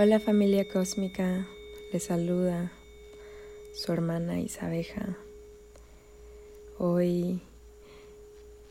Hola 0.00 0.20
familia 0.20 0.68
cósmica, 0.68 1.44
les 1.92 2.04
saluda 2.04 2.70
su 3.74 3.92
hermana 3.92 4.38
Isabeja. 4.38 5.16
Hoy 6.78 7.42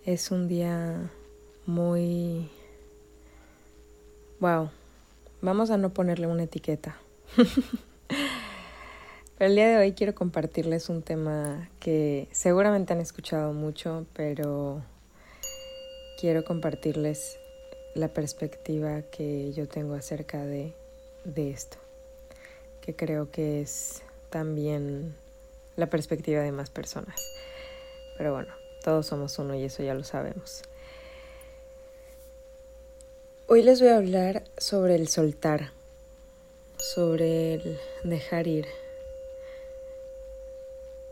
es 0.06 0.32
un 0.32 0.48
día 0.48 1.12
muy... 1.66 2.50
Wow, 4.40 4.70
vamos 5.42 5.70
a 5.70 5.76
no 5.76 5.94
ponerle 5.94 6.28
una 6.28 6.44
etiqueta. 6.44 6.98
Pero 7.36 7.50
el 9.40 9.56
día 9.56 9.68
de 9.68 9.78
hoy 9.80 9.92
quiero 9.92 10.16
compartirles 10.16 10.88
un 10.88 11.02
tema 11.02 11.70
que 11.82 12.30
seguramente 12.32 12.94
han 12.94 13.02
escuchado 13.02 13.52
mucho, 13.52 14.06
pero 14.14 14.82
quiero 16.22 16.46
compartirles 16.46 17.38
la 17.96 18.08
perspectiva 18.08 19.02
que 19.02 19.52
yo 19.52 19.68
tengo 19.68 19.94
acerca 19.94 20.46
de, 20.46 20.74
de 21.28 21.52
esto, 21.52 21.78
que 22.82 22.96
creo 22.96 23.30
que 23.30 23.62
es 23.62 24.02
también 24.30 25.14
la 25.76 25.88
perspectiva 25.88 26.42
de 26.42 26.52
más 26.52 26.70
personas. 26.70 27.20
Pero 28.18 28.34
bueno, 28.34 28.54
todos 28.84 29.06
somos 29.06 29.38
uno 29.38 29.54
y 29.56 29.64
eso 29.64 29.84
ya 29.84 29.94
lo 29.94 30.04
sabemos. 30.04 30.64
Hoy 33.48 33.62
les 33.62 33.80
voy 33.80 33.90
a 33.90 33.98
hablar 33.98 34.44
sobre 34.58 34.96
el 34.96 35.08
soltar, 35.08 35.72
sobre 36.78 37.56
el 37.56 37.80
dejar 38.04 38.48
ir. 38.48 38.68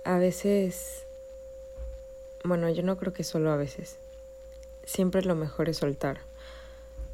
A 0.03 0.17
veces, 0.17 1.03
bueno, 2.43 2.69
yo 2.69 2.83
no 2.83 2.97
creo 2.97 3.13
que 3.13 3.23
solo 3.23 3.51
a 3.51 3.57
veces, 3.57 3.97
siempre 4.85 5.21
lo 5.23 5.35
mejor 5.35 5.69
es 5.69 5.77
soltar. 5.77 6.19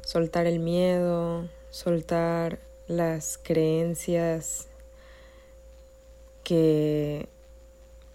Soltar 0.04 0.46
el 0.46 0.58
miedo, 0.58 1.48
soltar 1.70 2.58
las 2.92 3.38
creencias 3.42 4.68
que 6.44 7.28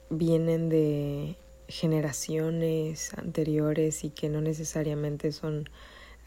vienen 0.09 0.69
de 0.69 1.35
generaciones 1.67 3.13
anteriores 3.15 4.03
y 4.03 4.09
que 4.09 4.29
no 4.29 4.41
necesariamente 4.41 5.31
son 5.31 5.69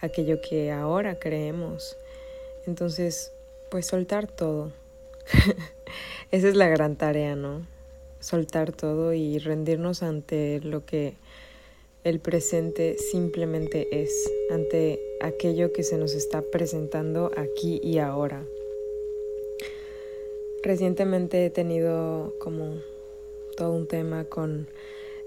aquello 0.01 0.41
que 0.41 0.71
ahora 0.71 1.19
creemos. 1.19 1.97
Entonces, 2.67 3.33
pues 3.71 3.87
soltar 3.87 4.27
todo. 4.27 4.73
Esa 6.31 6.49
es 6.49 6.57
la 6.57 6.69
gran 6.69 6.97
tarea, 6.97 7.37
¿no? 7.37 7.67
Soltar 8.21 8.73
todo 8.73 9.15
y 9.15 9.39
rendirnos 9.39 10.03
ante 10.03 10.61
lo 10.61 10.85
que 10.85 11.15
el 12.03 12.21
presente 12.21 12.97
simplemente 12.97 14.03
es, 14.03 14.31
ante 14.51 15.01
aquello 15.21 15.73
que 15.73 15.83
se 15.83 15.99
nos 15.99 16.15
está 16.15 16.43
presentando 16.43 17.31
aquí 17.37 17.79
y 17.83 17.99
ahora. 17.99 18.47
Recientemente 20.63 21.45
he 21.45 21.51
tenido 21.51 22.35
como 22.39 22.81
todo 23.57 23.73
un 23.73 23.87
tema 23.87 24.25
con 24.25 24.69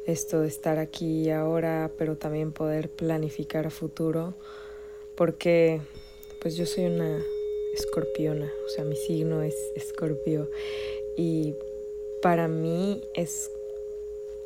esto 0.05 0.41
de 0.41 0.47
estar 0.47 0.79
aquí 0.79 1.23
y 1.23 1.29
ahora, 1.29 1.91
pero 1.97 2.17
también 2.17 2.51
poder 2.51 2.89
planificar 2.89 3.67
a 3.67 3.69
futuro, 3.69 4.33
porque 5.15 5.81
pues 6.41 6.55
yo 6.55 6.65
soy 6.65 6.85
una 6.85 7.23
escorpiona, 7.75 8.51
o 8.65 8.69
sea, 8.69 8.83
mi 8.83 8.95
signo 8.95 9.41
es 9.43 9.55
escorpio 9.75 10.49
y 11.17 11.55
para 12.21 12.47
mí 12.47 13.01
es 13.13 13.51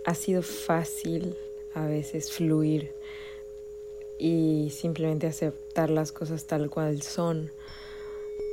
ha 0.06 0.16
sido 0.16 0.42
fácil 0.42 1.36
a 1.74 1.86
veces 1.86 2.32
fluir 2.32 2.92
y 4.18 4.70
simplemente 4.72 5.28
aceptar 5.28 5.90
las 5.90 6.12
cosas 6.12 6.46
tal 6.46 6.70
cual 6.70 7.02
son. 7.02 7.52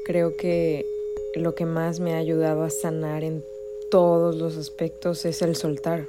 Creo 0.05 0.37
que 0.37 0.87
lo 1.35 1.55
que 1.55 1.67
más 1.67 2.01
me 2.01 2.15
ha 2.15 2.19
ayudado 2.19 2.63
a 2.63 2.71
sanar 2.71 3.25
en 3.25 3.43
todos 3.91 4.37
los 4.37 4.57
aspectos 4.57 5.25
es 5.25 5.43
el 5.43 5.57
soltar, 5.57 6.07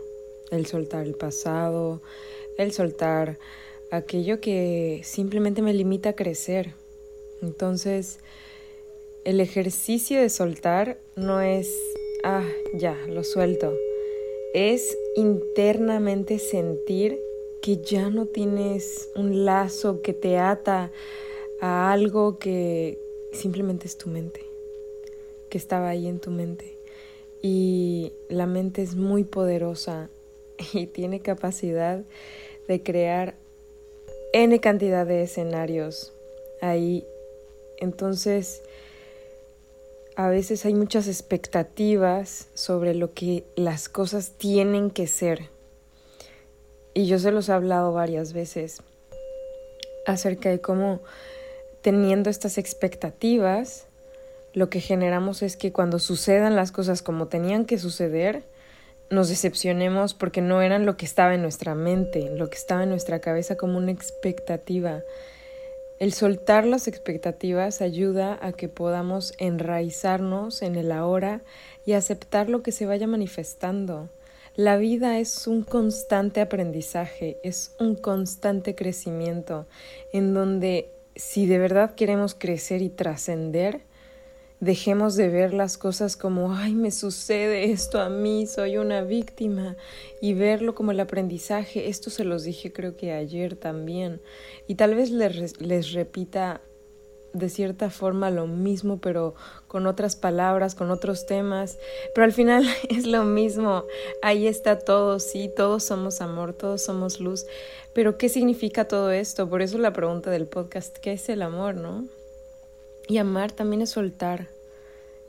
el 0.52 0.66
soltar 0.66 1.06
el 1.06 1.16
pasado, 1.16 2.02
el 2.58 2.74
soltar 2.74 3.40
aquello 3.92 4.42
que 4.42 5.02
simplemente 5.04 5.62
me 5.62 5.74
limita 5.74 6.10
a 6.10 6.16
crecer. 6.16 6.74
Entonces, 7.42 8.20
el 9.24 9.40
ejercicio 9.40 10.20
de 10.20 10.30
soltar 10.30 11.00
no 11.16 11.42
es, 11.42 11.74
ah, 12.24 12.48
ya, 12.74 12.96
lo 13.08 13.24
suelto 13.24 13.74
es 14.56 14.98
internamente 15.18 16.40
sentir 16.40 17.20
que 17.62 17.76
ya 17.76 18.10
no 18.10 18.26
tienes 18.26 19.10
un 19.14 19.44
lazo 19.44 20.02
que 20.02 20.14
te 20.14 20.38
ata 20.38 20.94
a 21.60 21.92
algo 21.92 22.40
que 22.40 22.98
simplemente 23.34 23.86
es 23.86 23.98
tu 23.98 24.10
mente, 24.10 24.40
que 25.50 25.58
estaba 25.58 25.90
ahí 25.90 26.08
en 26.08 26.20
tu 26.20 26.32
mente. 26.32 26.78
Y 27.42 28.14
la 28.30 28.48
mente 28.48 28.82
es 28.82 28.96
muy 28.96 29.26
poderosa 29.26 30.10
y 30.74 30.88
tiene 30.88 31.20
capacidad 31.20 32.06
de 32.70 32.82
crear 32.82 33.36
N 34.32 34.58
cantidad 34.62 35.06
de 35.06 35.24
escenarios 35.24 36.14
ahí. 36.62 37.06
Entonces, 37.78 38.62
a 40.16 40.30
veces 40.30 40.66
hay 40.66 40.74
muchas 40.74 41.08
expectativas 41.08 42.48
sobre 42.54 42.96
lo 42.96 43.14
que 43.14 43.46
las 43.56 43.90
cosas 43.90 44.32
tienen 44.38 44.90
que 44.90 45.08
ser. 45.08 45.50
Y 46.94 47.08
yo 47.08 47.20
se 47.20 47.32
los 47.32 47.50
he 47.50 47.52
hablado 47.52 47.92
varias 47.92 48.32
veces 48.32 48.82
acerca 50.06 50.50
de 50.50 50.62
cómo 50.62 51.02
teniendo 51.82 52.30
estas 52.30 52.58
expectativas, 52.58 53.88
lo 54.54 54.70
que 54.70 54.80
generamos 54.80 55.42
es 55.42 55.58
que 55.58 55.74
cuando 55.74 56.00
sucedan 56.00 56.56
las 56.56 56.72
cosas 56.72 57.02
como 57.02 57.28
tenían 57.28 57.66
que 57.66 57.78
suceder, 57.78 58.44
nos 59.10 59.30
decepcionemos 59.30 60.14
porque 60.14 60.42
no 60.42 60.62
eran 60.62 60.86
lo 60.86 60.98
que 60.98 61.06
estaba 61.06 61.36
en 61.36 61.42
nuestra 61.42 61.76
mente, 61.76 62.32
lo 62.36 62.50
que 62.50 62.58
estaba 62.58 62.84
en 62.84 62.90
nuestra 62.90 63.20
cabeza 63.20 63.56
como 63.58 63.78
una 63.78 63.92
expectativa. 63.92 65.02
El 65.98 66.12
soltar 66.12 66.66
las 66.66 66.90
expectativas 66.90 67.82
ayuda 67.82 68.38
a 68.42 68.52
que 68.52 68.68
podamos 68.68 69.34
enraizarnos 69.38 70.62
en 70.62 70.76
el 70.76 70.92
ahora 70.92 71.42
y 71.86 71.94
aceptar 71.94 72.50
lo 72.50 72.64
que 72.64 72.74
se 72.74 72.86
vaya 72.86 73.08
manifestando. 73.08 74.10
La 74.58 74.76
vida 74.76 75.20
es 75.20 75.48
un 75.48 75.64
constante 75.64 76.42
aprendizaje, 76.42 77.38
es 77.44 77.76
un 77.80 77.96
constante 77.96 78.76
crecimiento, 78.76 79.68
en 80.12 80.34
donde 80.34 80.92
si 81.16 81.46
de 81.46 81.60
verdad 81.60 81.96
queremos 81.96 82.36
crecer 82.36 82.82
y 82.82 82.90
trascender, 82.90 83.82
Dejemos 84.66 85.16
de 85.16 85.30
ver 85.30 85.54
las 85.54 85.78
cosas 85.78 86.18
como, 86.18 86.56
ay, 86.56 86.74
me 86.74 86.90
sucede 86.90 87.66
esto 87.66 88.00
a 88.00 88.10
mí, 88.10 88.48
soy 88.48 88.80
una 88.80 89.04
víctima, 89.04 89.78
y 90.22 90.34
verlo 90.34 90.74
como 90.74 90.90
el 90.90 91.00
aprendizaje. 91.00 91.88
Esto 91.88 92.10
se 92.10 92.24
los 92.24 92.42
dije 92.42 92.74
creo 92.74 92.98
que 92.98 93.12
ayer 93.12 93.56
también. 93.56 94.22
Y 94.66 94.74
tal 94.74 94.96
vez 94.96 95.12
les, 95.12 95.62
les 95.62 95.92
repita 95.92 96.62
de 97.32 97.50
cierta 97.50 97.92
forma 97.92 98.32
lo 98.32 98.48
mismo, 98.48 99.00
pero 99.00 99.36
con 99.68 99.86
otras 99.86 100.16
palabras, 100.16 100.74
con 100.74 100.90
otros 100.90 101.28
temas, 101.28 101.78
pero 102.16 102.26
al 102.26 102.34
final 102.34 102.66
es 102.90 103.06
lo 103.06 103.24
mismo. 103.24 103.84
Ahí 104.24 104.48
está 104.48 104.80
todo, 104.80 105.20
sí, 105.20 105.48
todos 105.56 105.84
somos 105.84 106.22
amor, 106.22 106.54
todos 106.54 106.82
somos 106.82 107.20
luz, 107.20 107.46
pero 107.94 108.18
¿qué 108.18 108.30
significa 108.30 108.88
todo 108.88 109.12
esto? 109.12 109.48
Por 109.48 109.62
eso 109.62 109.78
la 109.78 109.94
pregunta 109.94 110.32
del 110.32 110.48
podcast, 110.48 110.98
¿qué 110.98 111.14
es 111.14 111.30
el 111.30 111.44
amor, 111.44 111.76
no? 111.76 112.08
Y 113.08 113.20
amar 113.20 113.52
también 113.52 113.84
es 113.84 113.92
soltar, 113.92 114.55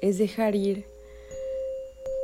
es 0.00 0.18
dejar 0.18 0.54
ir. 0.54 0.84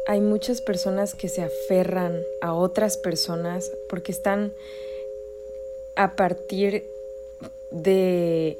Hay 0.06 0.20
muchas 0.20 0.60
personas 0.60 1.14
que 1.14 1.28
se 1.28 1.42
aferran 1.42 2.20
a 2.40 2.54
otras 2.54 2.96
personas 2.96 3.70
porque 3.88 4.12
están 4.12 4.52
a 5.96 6.16
partir 6.16 6.84
de 7.70 8.58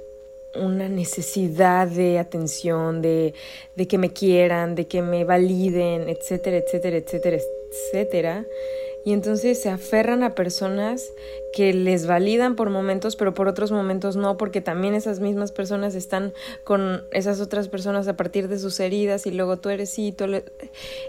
una 0.55 0.89
necesidad 0.89 1.89
de 1.89 2.19
atención, 2.19 3.03
de, 3.03 3.35
de 3.75 3.88
que 3.88 3.99
me 3.99 4.12
quieran, 4.12 4.75
de 4.75 4.87
que 4.87 5.03
me 5.03 5.25
validen, 5.25 6.08
etcétera, 6.08 6.58
etcétera, 6.58 6.99
etcétera, 6.99 7.38
etcétera 7.70 8.47
y 9.04 9.12
entonces 9.12 9.60
se 9.60 9.70
aferran 9.70 10.22
a 10.22 10.34
personas 10.34 11.12
que 11.52 11.75
les 11.75 12.06
validan 12.06 12.56
por 12.56 12.70
momentos, 12.70 13.16
pero 13.16 13.34
por 13.34 13.46
otros 13.46 13.72
momentos 13.72 14.16
no, 14.16 14.37
porque 14.37 14.60
también 14.60 14.94
esas 14.94 15.20
mismas 15.20 15.52
personas 15.52 15.94
están 15.94 16.32
con 16.64 17.04
esas 17.12 17.40
otras 17.40 17.69
personas 17.69 18.08
a 18.08 18.16
partir 18.16 18.49
de 18.49 18.58
sus 18.58 18.81
heridas 18.81 19.26
y 19.26 19.32
luego 19.32 19.58
tú 19.58 19.69
eres 19.69 19.90
sí, 19.90 20.12
tú 20.12 20.25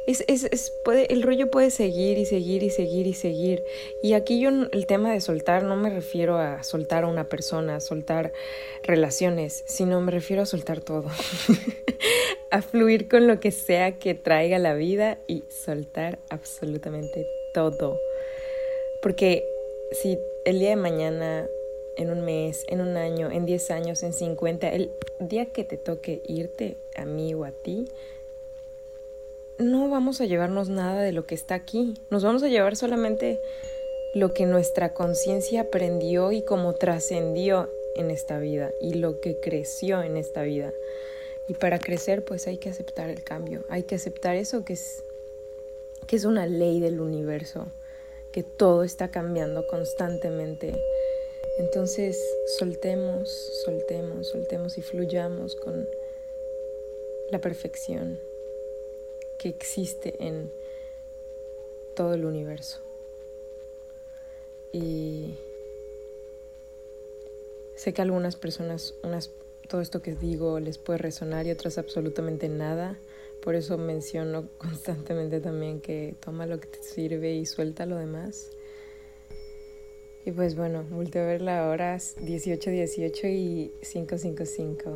es, 0.08 0.24
es, 0.28 0.44
es, 0.44 0.74
puede, 0.84 1.12
el 1.14 1.24
rollo 1.24 1.50
puede 1.50 1.70
seguir 1.70 2.18
y 2.18 2.26
seguir 2.26 2.64
y 2.64 2.70
seguir 2.70 3.08
y 3.08 3.14
seguir. 3.14 3.64
Y 4.02 4.14
aquí 4.14 4.40
yo 4.40 4.50
el 4.50 4.86
tema 4.86 5.14
de 5.14 5.22
soltar 5.22 5.64
no 5.64 5.76
me 5.78 5.90
refiero 5.90 6.38
a 6.38 6.64
soltar 6.64 7.06
a 7.06 7.08
una 7.08 7.30
persona, 7.30 7.78
a 7.78 7.80
soltar 7.80 8.34
relaciones, 8.84 9.64
sino 9.68 10.02
me 10.02 10.12
refiero 10.12 10.42
a 10.42 10.46
soltar 10.46 10.82
todo. 10.82 11.10
a 12.52 12.62
fluir 12.62 13.08
con 13.08 13.28
lo 13.28 13.40
que 13.40 13.52
sea 13.52 13.98
que 13.98 14.14
traiga 14.14 14.60
la 14.60 14.74
vida 14.74 15.18
y 15.28 15.44
soltar 15.50 16.20
absolutamente 16.30 17.24
todo. 17.24 17.43
Porque 19.02 19.46
si 19.92 20.18
el 20.46 20.60
día 20.60 20.70
de 20.70 20.76
mañana 20.76 21.48
en 21.98 22.10
un 22.10 22.22
mes, 22.22 22.66
en 22.68 22.82
un 22.82 22.98
año, 22.98 23.30
en 23.32 23.46
10 23.46 23.72
años, 23.72 24.04
en 24.04 24.14
50, 24.14 24.70
el 24.70 24.92
día 25.20 25.46
que 25.46 25.64
te 25.64 25.78
toque 25.78 26.22
irte 26.28 26.78
a 26.96 27.06
mí 27.06 27.34
o 27.34 27.46
a 27.46 27.52
ti, 27.52 27.86
no 29.60 29.90
vamos 29.90 30.20
a 30.22 30.26
llevarnos 30.26 30.70
nada 30.70 31.02
de 31.02 31.12
lo 31.12 31.26
que 31.26 31.36
está 31.36 31.56
aquí. 31.56 31.94
Nos 32.10 32.24
vamos 32.24 32.44
a 32.44 32.48
llevar 32.48 32.76
solamente 32.76 33.40
lo 34.16 34.34
que 34.34 34.46
nuestra 34.46 34.94
conciencia 34.94 35.62
aprendió 35.62 36.32
y 36.32 36.44
cómo 36.44 36.74
trascendió 36.74 37.70
en 37.96 38.12
esta 38.12 38.40
vida 38.40 38.72
y 38.82 38.96
lo 38.96 39.20
que 39.20 39.40
creció 39.40 40.02
en 40.02 40.18
esta 40.18 40.44
vida. 40.44 40.72
Y 41.48 41.54
para 41.54 41.80
crecer 41.80 42.24
pues 42.24 42.48
hay 42.48 42.58
que 42.58 42.70
aceptar 42.70 43.10
el 43.10 43.24
cambio, 43.24 43.64
hay 43.70 43.84
que 43.84 43.96
aceptar 43.96 44.36
eso 44.36 44.64
que 44.64 44.74
es, 44.74 45.04
es 46.16 46.26
una 46.26 46.46
ley 46.46 46.80
del 46.80 47.02
universo, 47.02 47.68
que 48.32 48.44
todo 48.44 48.84
está 48.84 49.10
cambiando 49.10 49.66
constantemente. 49.68 50.74
Entonces 51.60 52.20
soltemos, 52.58 53.30
soltemos, 53.64 54.28
soltemos 54.28 54.78
y 54.78 54.82
fluyamos 54.82 55.56
con 55.56 55.88
la 57.32 57.40
perfección 57.40 58.20
que 59.38 59.50
existe 59.50 60.16
en 60.20 60.52
todo 61.96 62.14
el 62.14 62.26
universo. 62.26 62.80
Y 64.72 65.36
sé 67.76 67.94
que 67.94 68.02
algunas 68.02 68.36
personas, 68.36 68.96
unas, 69.04 69.32
todo 69.70 69.82
esto 69.82 70.02
que 70.02 70.16
digo 70.16 70.60
les 70.60 70.78
puede 70.78 71.00
resonar 71.00 71.48
y 71.48 71.52
otras 71.52 71.78
absolutamente 71.78 72.50
nada. 72.50 72.98
Por 73.42 73.56
eso 73.56 73.78
menciono 73.78 74.50
constantemente 74.58 75.40
también 75.40 75.82
que 75.82 76.16
toma 76.20 76.46
lo 76.46 76.60
que 76.60 76.68
te 76.68 76.82
sirve 76.82 77.34
y 77.34 77.46
suelta 77.46 77.86
lo 77.86 77.98
demás. 77.98 78.50
Y 80.26 80.32
pues 80.32 80.56
bueno, 80.56 80.86
volteo 80.90 81.24
a 81.24 81.28
ver 81.28 81.42
la 81.42 81.68
hora 81.68 81.98
18, 82.22 82.70
18 82.70 83.28
y 83.28 83.74
555 83.82 84.92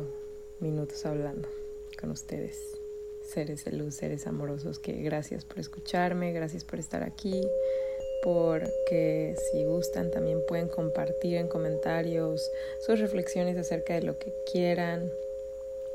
minutos 0.60 1.04
hablando 1.04 1.48
con 2.00 2.10
ustedes. 2.10 2.58
Seres 3.22 3.66
de 3.66 3.72
luz, 3.72 3.96
seres 3.96 4.26
amorosos, 4.26 4.78
que 4.78 4.92
gracias 5.02 5.44
por 5.44 5.58
escucharme, 5.58 6.32
gracias 6.32 6.64
por 6.64 6.78
estar 6.78 7.02
aquí, 7.02 7.42
porque 8.22 9.36
si 9.50 9.64
gustan 9.64 10.10
también 10.10 10.44
pueden 10.46 10.68
compartir 10.68 11.36
en 11.36 11.48
comentarios 11.48 12.50
sus 12.80 12.98
reflexiones 12.98 13.56
acerca 13.56 13.94
de 13.94 14.02
lo 14.02 14.18
que 14.18 14.32
quieran. 14.50 15.12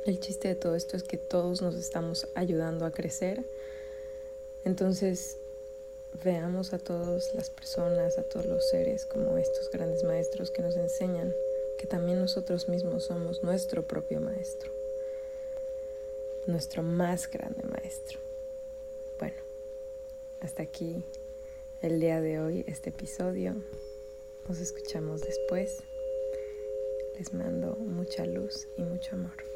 El 0.06 0.20
chiste 0.20 0.50
de 0.50 0.56
todo 0.56 0.76
esto 0.76 0.98
es 0.98 1.04
que 1.04 1.18
todos 1.18 1.62
nos 1.62 1.76
estamos 1.76 2.28
ayudando 2.36 2.86
a 2.86 2.92
crecer. 2.92 3.44
Entonces, 4.66 5.38
veamos 6.24 6.74
a 6.74 6.78
todas 6.78 7.34
las 7.36 7.50
personas, 7.50 8.18
a 8.18 8.24
todos 8.24 8.46
los 8.46 8.70
seres 8.70 9.06
como 9.06 9.38
estos 9.38 9.70
grandes 9.72 10.04
maestros 10.04 10.52
que 10.52 10.62
nos 10.62 10.76
enseñan 10.76 11.34
que 11.78 11.88
también 11.88 12.20
nosotros 12.20 12.70
mismos 12.70 13.06
somos 13.06 13.44
nuestro 13.44 13.84
propio 13.84 14.22
maestro, 14.22 14.72
nuestro 16.48 16.84
más 16.84 17.30
grande 17.30 17.64
maestro. 17.64 18.20
Bueno, 19.20 19.42
hasta 20.42 20.64
aquí 20.64 21.04
el 21.84 22.00
día 22.00 22.22
de 22.22 22.40
hoy 22.40 22.64
este 22.66 22.92
episodio. 22.92 23.56
Nos 24.48 24.60
escuchamos 24.60 25.20
después. 25.20 25.84
Les 27.18 27.34
mando 27.34 27.76
mucha 27.76 28.26
luz 28.26 28.68
y 28.78 28.84
mucho 28.84 29.16
amor. 29.16 29.53